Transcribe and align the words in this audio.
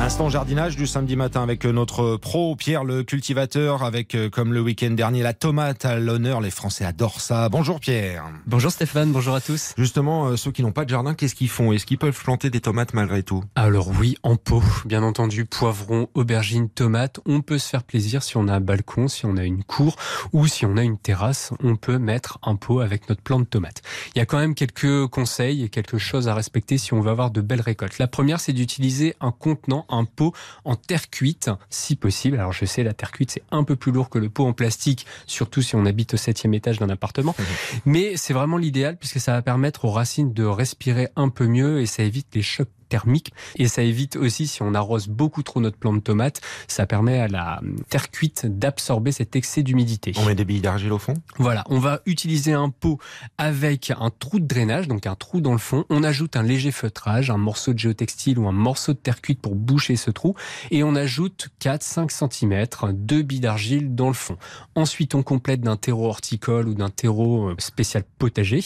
Instant 0.00 0.30
jardinage 0.30 0.76
du 0.76 0.86
samedi 0.86 1.14
matin 1.14 1.42
avec 1.42 1.66
notre 1.66 2.16
pro 2.16 2.56
Pierre 2.56 2.84
le 2.84 3.02
cultivateur 3.02 3.82
avec 3.82 4.14
euh, 4.14 4.30
comme 4.30 4.54
le 4.54 4.62
week-end 4.62 4.92
dernier 4.92 5.22
la 5.22 5.34
tomate 5.34 5.84
à 5.84 5.98
l'honneur. 5.98 6.40
Les 6.40 6.50
Français 6.50 6.86
adorent 6.86 7.20
ça. 7.20 7.50
Bonjour 7.50 7.80
Pierre. 7.80 8.24
Bonjour 8.46 8.72
Stéphane, 8.72 9.12
bonjour 9.12 9.34
à 9.34 9.42
tous. 9.42 9.74
Justement, 9.76 10.28
euh, 10.28 10.36
ceux 10.36 10.52
qui 10.52 10.62
n'ont 10.62 10.72
pas 10.72 10.86
de 10.86 10.90
jardin, 10.90 11.12
qu'est-ce 11.12 11.34
qu'ils 11.34 11.50
font? 11.50 11.72
Est-ce 11.72 11.84
qu'ils 11.84 11.98
peuvent 11.98 12.18
planter 12.18 12.48
des 12.48 12.62
tomates 12.62 12.94
malgré 12.94 13.22
tout? 13.22 13.44
Alors 13.56 13.90
oui, 14.00 14.16
en 14.22 14.36
pot, 14.36 14.62
bien 14.86 15.02
entendu, 15.02 15.44
poivrons, 15.44 16.08
aubergines, 16.14 16.70
tomates. 16.70 17.20
On 17.26 17.42
peut 17.42 17.58
se 17.58 17.68
faire 17.68 17.82
plaisir 17.82 18.22
si 18.22 18.38
on 18.38 18.48
a 18.48 18.54
un 18.54 18.60
balcon, 18.60 19.06
si 19.06 19.26
on 19.26 19.36
a 19.36 19.44
une 19.44 19.64
cour 19.64 19.96
ou 20.32 20.46
si 20.46 20.64
on 20.64 20.78
a 20.78 20.82
une 20.82 20.96
terrasse. 20.96 21.52
On 21.62 21.76
peut 21.76 21.98
mettre 21.98 22.38
un 22.42 22.56
pot 22.56 22.80
avec 22.80 23.10
notre 23.10 23.20
plant 23.20 23.38
de 23.38 23.44
tomates. 23.44 23.82
Il 24.14 24.18
y 24.18 24.22
a 24.22 24.26
quand 24.26 24.38
même 24.38 24.54
quelques 24.54 25.08
conseils 25.08 25.62
et 25.62 25.68
quelque 25.68 25.98
chose 25.98 26.26
à 26.26 26.34
respecter 26.34 26.78
si 26.78 26.94
on 26.94 27.02
veut 27.02 27.10
avoir 27.10 27.30
de 27.30 27.42
belles 27.42 27.60
récoltes. 27.60 27.98
La 27.98 28.08
première, 28.08 28.40
c'est 28.40 28.54
d'utiliser 28.54 29.14
un 29.20 29.30
contenant 29.30 29.84
un 29.90 30.04
pot 30.04 30.32
en 30.64 30.76
terre 30.76 31.10
cuite, 31.10 31.50
si 31.68 31.96
possible. 31.96 32.38
Alors 32.38 32.52
je 32.52 32.64
sais, 32.64 32.82
la 32.82 32.92
terre 32.92 33.12
cuite, 33.12 33.30
c'est 33.32 33.42
un 33.50 33.64
peu 33.64 33.76
plus 33.76 33.92
lourd 33.92 34.08
que 34.08 34.18
le 34.18 34.28
pot 34.28 34.46
en 34.46 34.52
plastique, 34.52 35.06
surtout 35.26 35.62
si 35.62 35.76
on 35.76 35.86
habite 35.86 36.14
au 36.14 36.16
septième 36.16 36.54
étage 36.54 36.78
d'un 36.78 36.90
appartement. 36.90 37.34
Mmh. 37.38 37.42
Mais 37.86 38.16
c'est 38.16 38.32
vraiment 38.32 38.56
l'idéal 38.56 38.96
puisque 38.96 39.20
ça 39.20 39.32
va 39.32 39.42
permettre 39.42 39.84
aux 39.84 39.90
racines 39.90 40.32
de 40.32 40.44
respirer 40.44 41.08
un 41.16 41.28
peu 41.28 41.46
mieux 41.46 41.80
et 41.80 41.86
ça 41.86 42.02
évite 42.02 42.28
les 42.34 42.42
chocs 42.42 42.68
thermique. 42.90 43.32
Et 43.56 43.68
ça 43.68 43.82
évite 43.82 44.16
aussi, 44.16 44.46
si 44.46 44.60
on 44.60 44.74
arrose 44.74 45.08
beaucoup 45.08 45.42
trop 45.42 45.60
notre 45.60 45.78
plante 45.78 45.96
de 45.96 46.00
tomate, 46.00 46.42
ça 46.68 46.84
permet 46.84 47.18
à 47.18 47.28
la 47.28 47.60
terre 47.88 48.10
cuite 48.10 48.44
d'absorber 48.46 49.12
cet 49.12 49.36
excès 49.36 49.62
d'humidité. 49.62 50.12
On 50.18 50.26
met 50.26 50.34
des 50.34 50.44
billes 50.44 50.60
d'argile 50.60 50.92
au 50.92 50.98
fond? 50.98 51.14
Voilà, 51.38 51.64
on 51.70 51.78
va 51.78 52.00
utiliser 52.04 52.52
un 52.52 52.68
pot 52.68 52.98
avec 53.38 53.90
un 53.98 54.10
trou 54.10 54.40
de 54.40 54.46
drainage, 54.46 54.88
donc 54.88 55.06
un 55.06 55.14
trou 55.14 55.40
dans 55.40 55.52
le 55.52 55.58
fond. 55.58 55.84
On 55.88 56.02
ajoute 56.02 56.36
un 56.36 56.42
léger 56.42 56.72
feutrage, 56.72 57.30
un 57.30 57.38
morceau 57.38 57.72
de 57.72 57.78
géotextile 57.78 58.38
ou 58.38 58.46
un 58.46 58.52
morceau 58.52 58.92
de 58.92 58.98
terre 58.98 59.22
cuite 59.22 59.40
pour 59.40 59.54
boucher 59.54 59.96
ce 59.96 60.10
trou. 60.10 60.34
Et 60.70 60.82
on 60.82 60.94
ajoute 60.94 61.48
4-5 61.62 62.10
cm 62.10 62.66
de 62.92 63.22
billes 63.22 63.40
d'argile 63.40 63.94
dans 63.94 64.08
le 64.08 64.14
fond. 64.14 64.36
Ensuite, 64.74 65.14
on 65.14 65.22
complète 65.22 65.60
d'un 65.60 65.76
terreau 65.76 66.08
horticole 66.08 66.68
ou 66.68 66.74
d'un 66.74 66.90
terreau 66.90 67.50
euh, 67.50 67.54
spécial 67.58 68.04
potager. 68.18 68.64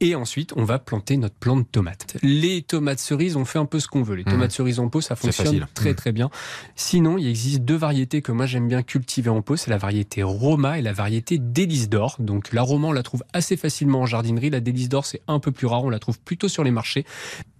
Et 0.00 0.14
ensuite, 0.14 0.52
on 0.56 0.64
va 0.64 0.78
planter 0.78 1.16
notre 1.16 1.34
plante 1.34 1.60
de 1.60 1.68
tomate. 1.68 2.16
Les 2.22 2.62
tomates 2.62 2.98
cerises, 2.98 3.36
on 3.36 3.44
fait 3.44 3.58
un 3.58 3.65
peu 3.66 3.80
ce 3.80 3.88
qu'on 3.88 4.02
veut. 4.02 4.16
Les 4.16 4.22
mmh. 4.22 4.30
tomates 4.30 4.52
cerises 4.52 4.80
en 4.80 4.88
pot, 4.88 5.00
ça 5.00 5.16
fonctionne 5.16 5.66
très 5.74 5.92
mmh. 5.92 5.94
très 5.94 6.12
bien. 6.12 6.30
Sinon, 6.74 7.18
il 7.18 7.28
existe 7.28 7.60
deux 7.60 7.76
variétés 7.76 8.22
que 8.22 8.32
moi 8.32 8.46
j'aime 8.46 8.68
bien 8.68 8.82
cultiver 8.82 9.30
en 9.30 9.42
pot. 9.42 9.56
C'est 9.56 9.70
la 9.70 9.78
variété 9.78 10.22
Roma 10.22 10.78
et 10.78 10.82
la 10.82 10.92
variété 10.92 11.38
délice 11.38 11.88
d'or. 11.88 12.16
Donc 12.18 12.52
la 12.52 12.62
Roma, 12.62 12.88
on 12.88 12.92
la 12.92 13.02
trouve 13.02 13.24
assez 13.32 13.56
facilement 13.56 14.00
en 14.00 14.06
jardinerie. 14.06 14.50
La 14.50 14.60
délice 14.60 14.88
d'or, 14.88 15.06
c'est 15.06 15.22
un 15.28 15.38
peu 15.38 15.52
plus 15.52 15.66
rare. 15.66 15.84
On 15.84 15.90
la 15.90 15.98
trouve 15.98 16.18
plutôt 16.20 16.48
sur 16.48 16.64
les 16.64 16.70
marchés. 16.70 17.04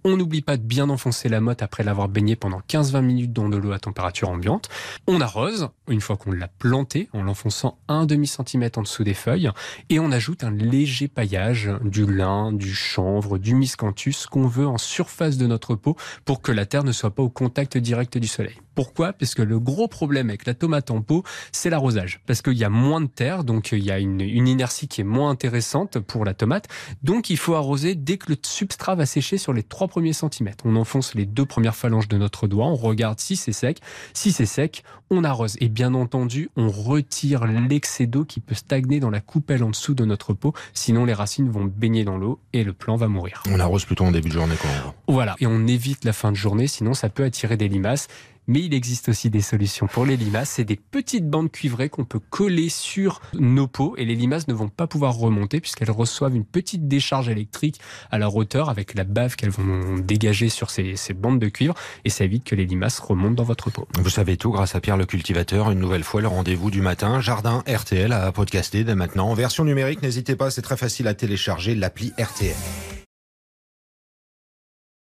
On 0.03 0.15
n'oublie 0.15 0.41
pas 0.41 0.55
de 0.55 0.63
bien 0.63 0.89
enfoncer 0.89 1.27
la 1.27 1.41
motte 1.41 1.61
après 1.61 1.83
l'avoir 1.83 2.07
baignée 2.07 2.37
pendant 2.37 2.61
15-20 2.61 3.01
minutes 3.01 3.33
dans 3.33 3.49
de 3.49 3.57
l'eau 3.57 3.73
à 3.73 3.79
température 3.79 4.29
ambiante. 4.29 4.69
On 5.05 5.19
arrose 5.19 5.67
une 5.89 5.99
fois 5.99 6.15
qu'on 6.15 6.31
l'a 6.31 6.47
plantée 6.47 7.09
en 7.11 7.23
l'enfonçant 7.23 7.77
un 7.89 8.05
demi 8.05 8.25
centimètre 8.25 8.79
en 8.79 8.83
dessous 8.83 9.03
des 9.03 9.13
feuilles 9.13 9.51
et 9.89 9.99
on 9.99 10.13
ajoute 10.13 10.45
un 10.45 10.51
léger 10.51 11.09
paillage 11.09 11.69
du 11.83 12.05
lin, 12.05 12.53
du 12.53 12.73
chanvre, 12.73 13.37
du 13.37 13.53
miscanthus 13.53 14.27
qu'on 14.31 14.47
veut 14.47 14.65
en 14.65 14.77
surface 14.77 15.35
de 15.35 15.45
notre 15.45 15.75
peau 15.75 15.96
pour 16.25 16.41
que 16.41 16.51
la 16.51 16.65
terre 16.65 16.83
ne 16.83 16.91
soit 16.91 17.13
pas 17.13 17.23
au 17.23 17.29
contact 17.29 17.77
direct 17.77 18.17
du 18.17 18.27
soleil. 18.27 18.55
Pourquoi? 18.75 19.13
Parce 19.13 19.33
que 19.33 19.41
le 19.41 19.59
gros 19.59 19.87
problème 19.87 20.29
avec 20.29 20.45
la 20.45 20.53
tomate 20.53 20.91
en 20.91 21.01
pot, 21.01 21.23
c'est 21.51 21.71
l'arrosage. 21.71 22.21
Parce 22.27 22.43
qu'il 22.43 22.53
y 22.57 22.63
a 22.63 22.69
moins 22.69 23.01
de 23.01 23.07
terre, 23.07 23.43
donc 23.43 23.71
il 23.71 23.83
y 23.83 23.89
a 23.89 23.97
une, 23.97 24.21
une, 24.21 24.47
inertie 24.47 24.87
qui 24.87 25.01
est 25.01 25.03
moins 25.03 25.31
intéressante 25.31 25.97
pour 25.97 26.25
la 26.25 26.35
tomate. 26.35 26.67
Donc 27.01 27.31
il 27.31 27.37
faut 27.37 27.55
arroser 27.55 27.95
dès 27.95 28.17
que 28.17 28.31
le 28.31 28.37
substrat 28.39 28.93
va 28.93 29.07
sécher 29.07 29.39
sur 29.39 29.51
les 29.51 29.63
trois 29.63 29.87
premiers 29.87 30.13
centimètres. 30.13 30.63
On 30.65 30.75
enfonce 30.75 31.15
les 31.15 31.25
deux 31.25 31.45
premières 31.45 31.75
phalanges 31.75 32.07
de 32.07 32.17
notre 32.17 32.47
doigt, 32.47 32.67
on 32.67 32.75
regarde 32.75 33.19
si 33.19 33.35
c'est 33.35 33.51
sec. 33.51 33.79
Si 34.13 34.31
c'est 34.31 34.45
sec, 34.45 34.83
on 35.09 35.23
arrose. 35.23 35.57
Et 35.59 35.69
bien 35.69 35.93
entendu, 35.93 36.49
on 36.55 36.69
retire 36.69 37.45
l'excès 37.45 38.05
d'eau 38.05 38.25
qui 38.25 38.39
peut 38.39 38.55
stagner 38.55 38.99
dans 38.99 39.09
la 39.09 39.21
coupelle 39.21 39.63
en 39.63 39.69
dessous 39.69 39.93
de 39.93 40.05
notre 40.05 40.33
peau. 40.33 40.53
Sinon, 40.73 41.05
les 41.05 41.13
racines 41.13 41.49
vont 41.49 41.65
baigner 41.65 42.03
dans 42.03 42.17
l'eau 42.17 42.39
et 42.53 42.63
le 42.63 42.73
plant 42.73 42.95
va 42.95 43.07
mourir. 43.07 43.43
On 43.49 43.59
arrose 43.59 43.85
plutôt 43.85 44.05
en 44.05 44.11
début 44.11 44.29
de 44.29 44.33
journée 44.33 44.55
quand 44.61 44.93
Voilà. 45.11 45.35
Et 45.39 45.47
on 45.47 45.65
évite 45.65 45.86
la 46.03 46.13
fin 46.13 46.31
de 46.31 46.37
journée, 46.37 46.67
sinon 46.67 46.93
ça 46.93 47.09
peut 47.09 47.23
attirer 47.23 47.57
des 47.57 47.67
limaces. 47.67 48.07
Mais 48.49 48.61
il 48.61 48.73
existe 48.73 49.09
aussi 49.09 49.29
des 49.29 49.41
solutions 49.41 49.87
pour 49.87 50.05
les 50.05 50.15
limaces. 50.15 50.51
C'est 50.51 50.63
des 50.63 50.77
petites 50.77 51.29
bandes 51.29 51.51
cuivrées 51.51 51.89
qu'on 51.89 52.05
peut 52.05 52.19
coller 52.19 52.69
sur 52.69 53.19
nos 53.33 53.67
pots 53.67 53.95
et 53.97 54.05
les 54.05 54.15
limaces 54.15 54.47
ne 54.47 54.53
vont 54.53 54.69
pas 54.69 54.87
pouvoir 54.87 55.15
remonter 55.15 55.59
puisqu'elles 55.59 55.91
reçoivent 55.91 56.33
une 56.33 56.45
petite 56.45 56.87
décharge 56.87 57.27
électrique 57.27 57.81
à 58.09 58.17
leur 58.17 58.33
hauteur 58.37 58.69
avec 58.69 58.95
la 58.95 59.03
bave 59.03 59.35
qu'elles 59.35 59.49
vont 59.49 59.97
dégager 59.97 60.47
sur 60.47 60.69
ces, 60.69 60.95
ces, 60.95 61.13
bandes 61.13 61.39
de 61.39 61.49
cuivre 61.49 61.75
et 62.05 62.09
ça 62.09 62.23
évite 62.23 62.45
que 62.45 62.55
les 62.55 62.65
limaces 62.65 62.99
remontent 62.99 63.35
dans 63.35 63.43
votre 63.43 63.69
pot. 63.69 63.85
Vous 63.99 64.09
savez 64.09 64.37
tout 64.37 64.51
grâce 64.51 64.75
à 64.75 64.79
Pierre 64.79 64.97
le 64.97 65.05
cultivateur. 65.05 65.69
Une 65.69 65.79
nouvelle 65.79 66.05
fois, 66.05 66.21
le 66.21 66.29
rendez-vous 66.29 66.71
du 66.71 66.81
matin. 66.81 67.19
Jardin 67.19 67.65
RTL 67.67 68.13
à 68.13 68.31
podcaster 68.31 68.85
dès 68.85 68.95
maintenant. 68.95 69.29
En 69.29 69.33
version 69.33 69.65
numérique, 69.65 70.01
n'hésitez 70.01 70.37
pas, 70.37 70.51
c'est 70.51 70.61
très 70.61 70.77
facile 70.77 71.07
à 71.07 71.13
télécharger 71.13 71.75
l'appli 71.75 72.13
RTL. 72.17 72.55